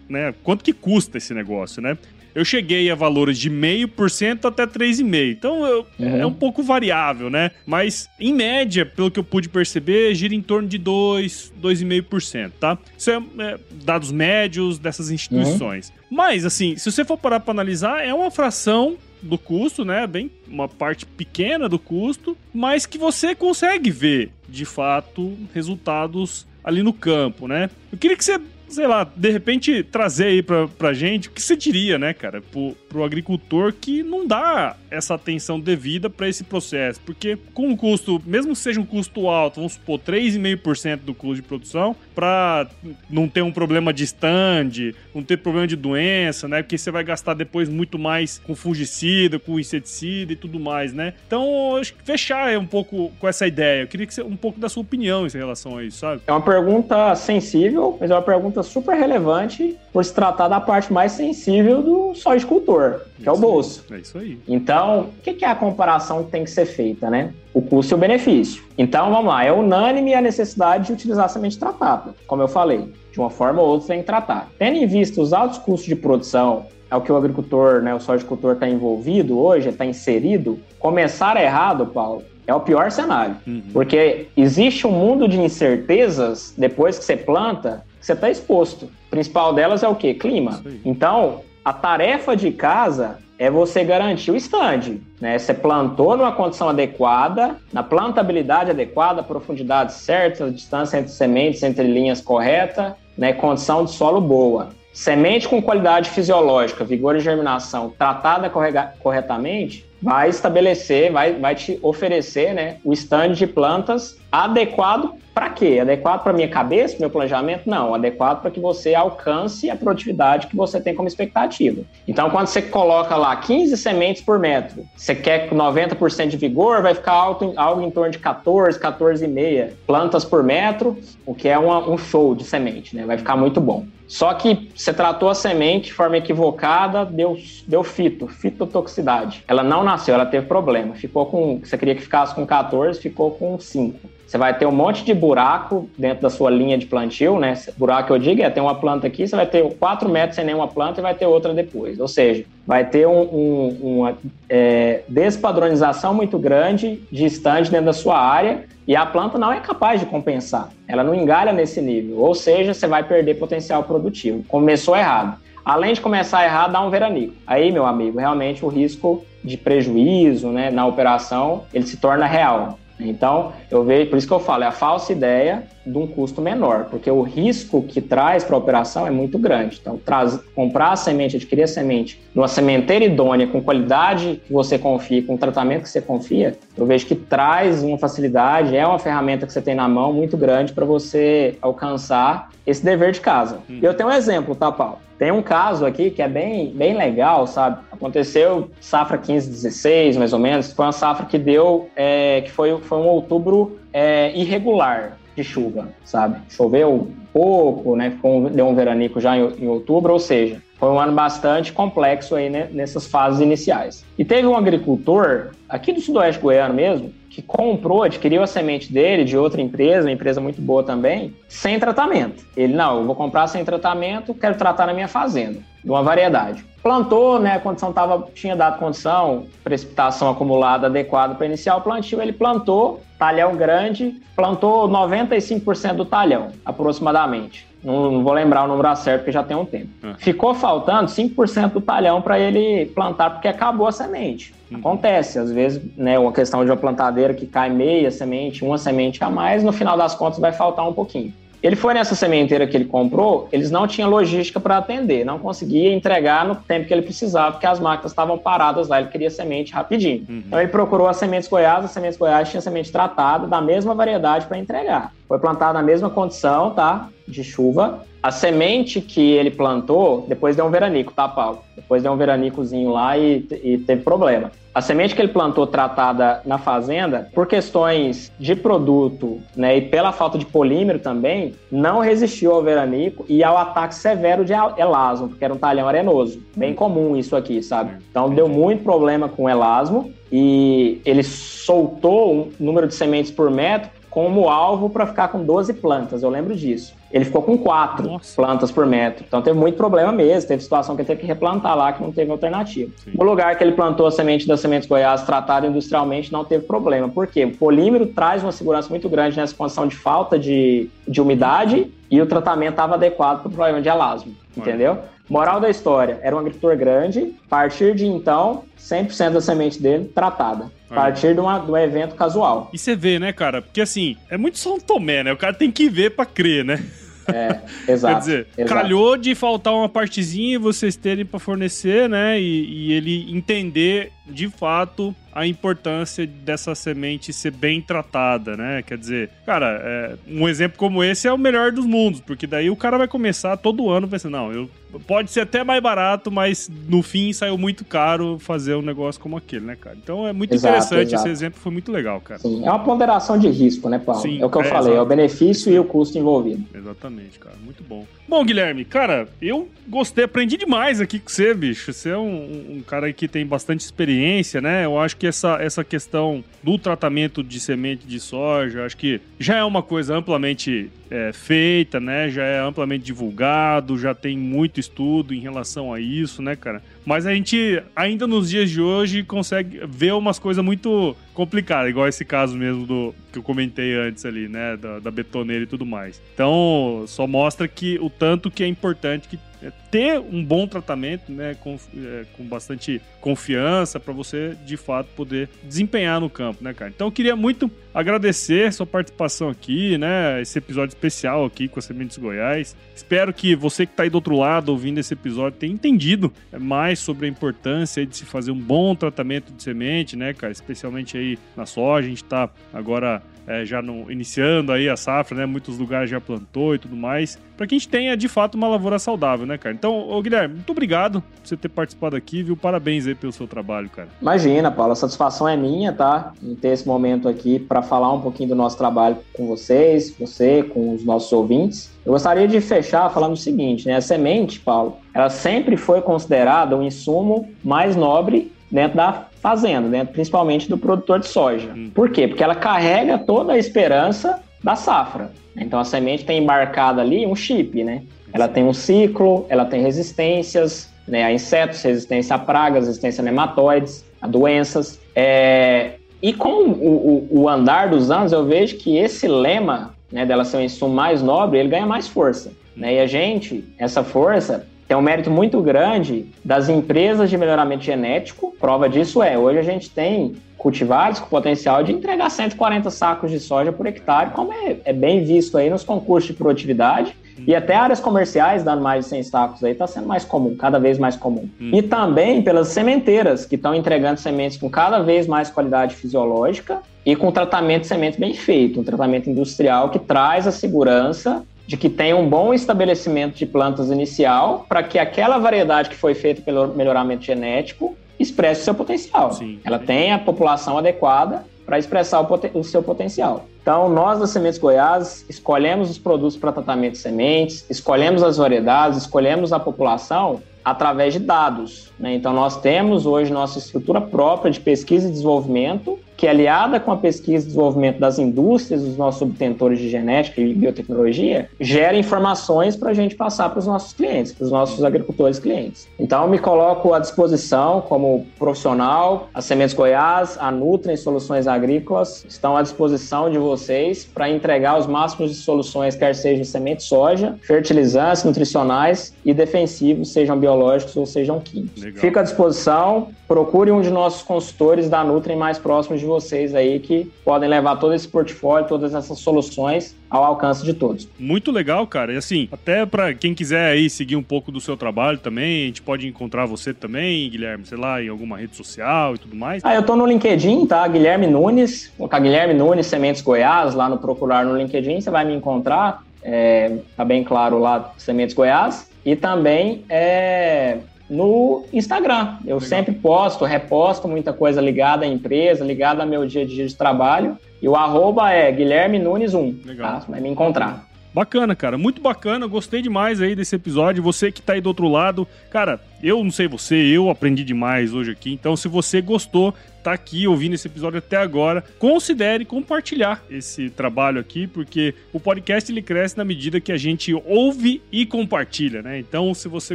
[0.08, 1.96] né, quanto que custa esse negócio, né?
[2.34, 5.30] Eu cheguei a valores de meio por cento até 3,5%.
[5.30, 6.20] Então eu, uhum.
[6.20, 7.50] é um pouco variável, né?
[7.66, 12.78] Mas em média, pelo que eu pude perceber, gira em torno de 2, 2,5%, tá?
[12.96, 15.88] Isso é, é, dados médios dessas instituições.
[15.90, 16.16] Uhum.
[16.16, 20.06] Mas, assim, se você for parar para analisar, é uma fração do custo, né?
[20.06, 26.82] Bem, uma parte pequena do custo, mas que você consegue ver, de fato, resultados ali
[26.82, 27.70] no campo, né?
[27.92, 31.42] Eu queria que você sei lá, de repente trazer aí pra, pra gente o que
[31.42, 36.42] você diria, né, cara, pro, pro agricultor que não dá essa atenção devida para esse
[36.42, 37.00] processo.
[37.06, 41.36] Porque com um custo, mesmo que seja um custo alto, vamos supor 3,5% do custo
[41.36, 42.66] de produção, para
[43.08, 46.62] não ter um problema de stand, não ter problema de doença, né?
[46.62, 51.14] Porque você vai gastar depois muito mais com fungicida, com inseticida e tudo mais, né?
[51.26, 53.82] Então, acho que fechar um pouco com essa ideia.
[53.82, 56.22] Eu queria que você, um pouco da sua opinião em relação a isso, sabe?
[56.26, 60.92] É uma pergunta sensível, mas é uma pergunta super relevante por se tratar da parte
[60.92, 63.84] mais sensível do sojicultor, que é o bolso.
[63.90, 64.38] É isso aí.
[64.46, 67.32] Então, o que é a comparação que tem que ser feita, né?
[67.52, 68.62] o custo e o benefício.
[68.78, 72.92] Então, vamos lá, é unânime a necessidade de utilizar semente tratada, como eu falei.
[73.12, 74.48] De uma forma ou outra, tem que tratar.
[74.58, 78.00] Tendo em vista os altos custos de produção, é o que o agricultor, né, o
[78.00, 83.36] sojicultor está envolvido hoje, está inserido, começar errado, Paulo, é o pior cenário.
[83.46, 83.62] Uhum.
[83.72, 88.84] Porque existe um mundo de incertezas depois que você planta, que você está exposto.
[88.86, 90.14] O principal delas é o quê?
[90.14, 90.62] Clima.
[90.84, 95.00] Então, a tarefa de casa é você garantir o stand.
[95.20, 95.38] Né?
[95.38, 102.20] Você plantou numa condição adequada, na plantabilidade adequada, profundidade certa, distância entre sementes, entre linhas
[102.20, 103.32] correta, né?
[103.32, 104.70] condição de solo boa.
[104.92, 108.50] Semente com qualidade fisiológica, vigor e germinação tratada
[108.98, 115.78] corretamente, vai estabelecer, vai, vai te oferecer né, o stand de plantas adequado para quê?
[115.80, 117.62] Adequado para minha cabeça, meu planejamento?
[117.64, 121.80] Não, adequado para que você alcance a produtividade que você tem como expectativa.
[122.06, 126.94] Então, quando você coloca lá 15 sementes por metro, você quer 90% de vigor, vai
[126.94, 131.88] ficar alto, algo em torno de 14, 14,5 plantas por metro, o que é uma,
[131.88, 133.06] um show de semente, né?
[133.06, 133.86] Vai ficar muito bom.
[134.06, 139.42] Só que você tratou a semente de forma equivocada, deu, deu fito, fitotoxicidade.
[139.48, 140.94] Ela não nasceu, ela teve problema.
[140.96, 141.60] Ficou com.
[141.60, 144.19] Você queria que ficasse com 14, ficou com 5.
[144.30, 147.54] Você vai ter um monte de buraco dentro da sua linha de plantio, né?
[147.76, 150.68] Buraco eu digo é ter uma planta aqui, você vai ter 4 metros sem nenhuma
[150.68, 151.98] planta e vai ter outra depois.
[151.98, 154.16] Ou seja, vai ter um, um, uma
[154.48, 159.58] é, despadronização muito grande de estande dentro da sua área e a planta não é
[159.58, 160.70] capaz de compensar.
[160.86, 162.18] Ela não engalha nesse nível.
[162.20, 164.44] Ou seja, você vai perder potencial produtivo.
[164.46, 165.40] Começou errado.
[165.64, 167.34] Além de começar errado, dá um veranico.
[167.44, 172.78] Aí, meu amigo, realmente o risco de prejuízo né, na operação ele se torna real.
[173.08, 176.40] Então, eu vejo, por isso que eu falo, é a falsa ideia de um custo
[176.40, 179.78] menor, porque o risco que traz para a operação é muito grande.
[179.80, 184.78] Então, traz, comprar a semente, adquirir a semente numa sementeira idônea, com qualidade que você
[184.78, 189.46] confia, com tratamento que você confia, eu vejo que traz uma facilidade, é uma ferramenta
[189.46, 193.58] que você tem na mão muito grande para você alcançar esse dever de casa.
[193.68, 193.78] Hum.
[193.82, 194.98] Eu tenho um exemplo, tá, Paulo?
[195.20, 197.80] Tem um caso aqui que é bem, bem legal, sabe?
[197.92, 200.72] Aconteceu safra 15, 16, mais ou menos.
[200.72, 205.90] Foi uma safra que deu, é, que foi, foi um outubro é, irregular de chuva,
[206.06, 206.40] sabe?
[206.48, 208.12] Choveu pouco, né?
[208.12, 212.34] Ficou, deu um veranico já em, em outubro, ou seja, foi um ano bastante complexo
[212.34, 214.02] aí né, nessas fases iniciais.
[214.16, 219.24] E teve um agricultor aqui do sudoeste goiano mesmo que comprou, adquiriu a semente dele
[219.24, 222.44] de outra empresa, uma empresa muito boa também, sem tratamento.
[222.56, 226.64] Ele, não, eu vou comprar sem tratamento, quero tratar na minha fazenda, de uma variedade.
[226.82, 232.20] Plantou, né, a condição tava, tinha dado condição, precipitação acumulada adequada para iniciar o plantio,
[232.20, 237.69] ele plantou, talhão grande, plantou 95% do talhão, aproximadamente.
[237.82, 239.88] Não, não, vou lembrar o número certo, porque já tem um tempo.
[240.02, 240.14] Ah.
[240.18, 244.54] Ficou faltando 5% do talhão para ele plantar, porque acabou a semente.
[244.70, 244.78] Uhum.
[244.78, 249.22] Acontece, às vezes, né, uma questão de uma plantadeira que cai meia semente, uma semente
[249.24, 251.32] a mais, no final das contas vai faltar um pouquinho.
[251.62, 255.92] Ele foi nessa sementeira que ele comprou, eles não tinham logística para atender, não conseguia
[255.92, 259.72] entregar no tempo que ele precisava, porque as máquinas estavam paradas lá, ele queria semente
[259.72, 260.24] rapidinho.
[260.28, 260.42] Uhum.
[260.46, 264.46] Então ele procurou as sementes Goiás, as sementes Goiás tinha semente tratada da mesma variedade
[264.46, 265.12] para entregar.
[265.28, 267.08] Foi plantado na mesma condição, tá?
[267.28, 268.04] De chuva.
[268.22, 271.62] A semente que ele plantou, depois deu um veranico, tá, Paulo?
[271.76, 274.50] Depois deu um veranicozinho lá e, e teve problema.
[274.72, 280.12] A semente que ele plantou tratada na fazenda, por questões de produto né, e pela
[280.12, 285.44] falta de polímero também, não resistiu ao veranico e ao ataque severo de elasmo, porque
[285.44, 286.40] era um talhão arenoso.
[286.56, 287.96] Bem comum isso aqui, sabe?
[288.10, 293.90] Então deu muito problema com elasmo e ele soltou um número de sementes por metro
[294.08, 296.99] como alvo para ficar com 12 plantas, eu lembro disso.
[297.12, 298.36] Ele ficou com quatro Nossa.
[298.36, 299.24] plantas por metro.
[299.26, 300.48] Então teve muito problema mesmo.
[300.48, 302.90] Teve situação que ele teve que replantar lá, que não teve alternativa.
[303.04, 303.12] Sim.
[303.18, 307.08] O lugar que ele plantou a semente das sementes Goiás tratada industrialmente não teve problema.
[307.08, 307.44] Por quê?
[307.44, 312.20] O polímero traz uma segurança muito grande nessa condição de falta de, de umidade e
[312.20, 314.34] o tratamento estava adequado para o problema de elasmo.
[314.56, 314.98] Entendeu?
[315.30, 320.10] Moral da história, era um agricultor grande, a partir de então, 100% da semente dele
[320.12, 320.72] tratada.
[320.90, 322.68] A partir de, uma, de um evento casual.
[322.72, 323.62] E você vê, né, cara?
[323.62, 325.32] Porque assim, é muito São Tomé, né?
[325.32, 326.84] O cara tem que ver pra crer, né?
[327.28, 327.60] É,
[327.92, 328.14] exato.
[328.14, 328.74] Quer dizer, exato.
[328.74, 332.40] calhou de faltar uma partezinha e vocês terem para fornecer, né?
[332.40, 338.82] E, e, ele entender de fato a importância dessa semente ser bem tratada, né?
[338.82, 342.68] Quer dizer, cara, é, um exemplo como esse é o melhor dos mundos, porque daí
[342.68, 344.68] o cara vai começar todo ano pensando, não, eu
[345.06, 349.36] pode ser até mais barato, mas no fim saiu muito caro fazer um negócio como
[349.36, 349.96] aquele, né, cara?
[350.02, 351.22] Então é muito exato, interessante, exato.
[351.22, 352.40] esse exemplo foi muito legal, cara.
[352.40, 354.20] Sim, é uma ponderação de risco, né, Paulo?
[354.20, 354.96] Sim, é o que eu é, falei, exato.
[354.96, 356.64] é o benefício e o custo envolvido.
[356.74, 358.04] Exatamente, cara, muito bom.
[358.28, 361.92] Bom, Guilherme, cara, eu gostei, aprendi demais aqui com você, bicho.
[361.92, 364.19] Você é um, um cara que tem bastante experiência,
[364.60, 364.84] né?
[364.84, 369.56] Eu acho que essa, essa questão do tratamento de semente de soja, acho que já
[369.56, 372.30] é uma coisa amplamente é, feita, né?
[372.30, 376.82] Já é amplamente divulgado, já tem muito estudo em relação a isso, né, cara?
[377.04, 382.06] Mas a gente, ainda nos dias de hoje, consegue ver umas coisas muito complicadas, igual
[382.06, 384.76] esse caso mesmo do que eu comentei antes ali, né?
[384.76, 386.22] Da, da betoneira e tudo mais.
[386.32, 391.30] Então, só mostra que o tanto que é importante que é ter um bom tratamento,
[391.30, 396.72] né, com, é, com bastante confiança para você de fato poder desempenhar no campo, né,
[396.72, 396.90] cara?
[396.94, 401.82] Então eu queria muito agradecer sua participação aqui, né, esse episódio especial aqui com a
[401.82, 402.76] Sementes Goiás.
[402.94, 406.98] Espero que você que está aí do outro lado ouvindo esse episódio tenha entendido mais
[406.98, 410.52] sobre a importância de se fazer um bom tratamento de semente, né, cara?
[410.52, 415.38] Especialmente aí na soja, a gente está agora é, já no, iniciando aí a safra,
[415.38, 415.44] né?
[415.44, 418.68] Muitos lugares já plantou e tudo mais, para que a gente tenha de fato uma
[418.68, 419.74] lavoura saudável, né, cara?
[419.74, 422.56] Então, ô Guilherme, muito obrigado por você ter participado aqui, viu?
[422.56, 424.06] Parabéns aí pelo seu trabalho, cara.
[424.22, 426.32] Imagina, Paulo, a satisfação é minha, tá?
[426.40, 430.62] Em ter esse momento aqui para falar um pouquinho do nosso trabalho com vocês, você,
[430.62, 431.90] com os nossos ouvintes.
[432.06, 433.96] Eu gostaria de fechar falando o seguinte, né?
[433.96, 440.12] A semente, Paulo, ela sempre foi considerada um insumo mais nobre dentro da fazenda, dentro
[440.12, 441.72] principalmente do produtor de soja.
[441.74, 441.90] Hum.
[441.94, 442.28] Por quê?
[442.28, 445.32] Porque ela carrega toda a esperança da safra.
[445.56, 448.02] Então a semente tem embarcada ali um chip, né?
[448.32, 453.24] Ela tem um ciclo, ela tem resistências né, a insetos, resistência a pragas, resistência a
[453.24, 455.00] nematóides, a doenças.
[455.14, 455.94] É...
[456.22, 460.44] E com o, o, o, andar dos anos, eu vejo que esse lema né, dela
[460.44, 462.52] ser um insumo mais nobre, ele ganha mais força.
[462.76, 462.94] Né?
[462.94, 468.52] E a gente, essa força, tem um mérito muito grande das empresas de melhoramento genético.
[468.58, 473.38] Prova disso é, hoje a gente tem cultivares com potencial de entregar 140 sacos de
[473.38, 477.14] soja por hectare, como é, é bem visto aí nos concursos de produtividade.
[477.46, 480.80] E até áreas comerciais dando mais de 100 sacos aí está sendo mais comum, cada
[480.80, 481.48] vez mais comum.
[481.60, 481.70] Hum.
[481.72, 487.14] E também pelas sementeiras, que estão entregando sementes com cada vez mais qualidade fisiológica e
[487.14, 491.88] com tratamento de sementes bem feito, um tratamento industrial que traz a segurança de que
[491.88, 496.66] tem um bom estabelecimento de plantas inicial para que aquela variedade que foi feita pelo
[496.74, 499.32] melhoramento genético expresse seu potencial.
[499.32, 503.46] Sim, Ela tem a população adequada para expressar o, o, seu potencial.
[503.62, 508.98] Então, nós da Sementes Goiás escolhemos os produtos para tratamento de sementes, escolhemos as variedades,
[508.98, 511.92] escolhemos a população através de dados.
[512.00, 512.16] Né?
[512.16, 516.98] Então, nós temos hoje nossa estrutura própria de pesquisa e desenvolvimento que aliada com a
[516.98, 522.90] pesquisa e desenvolvimento das indústrias, dos nossos obtentores de genética e biotecnologia, gera informações para
[522.90, 525.88] a gente passar para os nossos clientes, para os nossos agricultores clientes.
[525.98, 532.54] Então, me coloco à disposição como profissional, a Sementes Goiás, a Nutrem Soluções Agrícolas estão
[532.54, 538.24] à disposição de vocês para entregar os máximos de soluções, quer sejam sementes soja, fertilizantes
[538.24, 541.82] nutricionais e defensivos, sejam biológicos ou sejam químicos.
[541.82, 541.98] Legal.
[541.98, 546.80] Fico à disposição, procure um de nossos consultores da Nutrem mais próximos de vocês aí
[546.80, 551.08] que podem levar todo esse portfólio, todas essas soluções ao alcance de todos.
[551.16, 552.12] Muito legal, cara.
[552.12, 555.66] E assim, até para quem quiser aí seguir um pouco do seu trabalho também, a
[555.66, 559.64] gente pode encontrar você também, Guilherme, sei lá, em alguma rede social e tudo mais.
[559.64, 560.88] Ah, eu tô no LinkedIn, tá?
[560.88, 565.36] Guilherme Nunes, colocar Guilherme Nunes Sementes Goiás lá no procurar no LinkedIn, você vai me
[565.36, 566.02] encontrar.
[566.20, 568.90] É, tá bem claro lá, Sementes Goiás.
[569.04, 570.78] E também é,
[571.10, 572.36] no Instagram.
[572.46, 572.60] Eu Legal.
[572.60, 576.74] sempre posto, reposto muita coisa ligada à empresa, ligada ao meu dia a dia de
[576.74, 577.36] trabalho.
[577.60, 579.60] E o arroba é Guilherme Nunes 1.
[579.66, 579.92] Legal.
[579.92, 580.00] Tá?
[580.00, 580.88] Você vai me encontrar.
[581.12, 581.76] Bacana, cara.
[581.76, 582.46] Muito bacana.
[582.46, 584.02] Gostei demais aí desse episódio.
[584.02, 585.26] Você que tá aí do outro lado.
[585.50, 588.32] Cara, eu não sei você, eu aprendi demais hoje aqui.
[588.32, 589.52] Então, se você gostou,
[589.82, 595.70] tá aqui ouvindo esse episódio até agora, considere compartilhar esse trabalho aqui, porque o podcast
[595.70, 598.98] ele cresce na medida que a gente ouve e compartilha, né?
[598.98, 599.74] Então, se você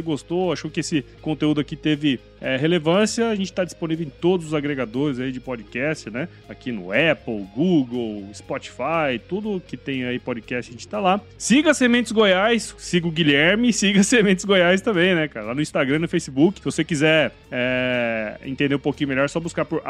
[0.00, 4.46] gostou, achou que esse conteúdo aqui teve é, relevância, a gente está disponível em todos
[4.46, 6.28] os agregadores aí de podcast, né?
[6.48, 11.20] Aqui no Apple, Google, Spotify, tudo que tem aí podcast, a gente está lá.
[11.38, 15.46] Siga Sementes Goiás, siga o Guilherme, siga Sementes Goiás também, né, cara?
[15.46, 16.58] Lá no Instagram, no Facebook.
[16.58, 19.80] Se você quiser é, entender um pouquinho melhor, é só buscar por